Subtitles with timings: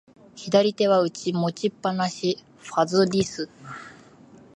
[0.35, 1.11] 左手は持
[1.53, 3.49] ちっぱなし、ファズリウ。